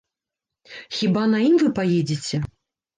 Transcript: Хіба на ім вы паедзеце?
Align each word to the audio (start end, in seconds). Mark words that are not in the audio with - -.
Хіба 1.01 1.23
на 1.37 1.45
ім 1.53 1.63
вы 1.67 1.73
паедзеце? 1.79 2.37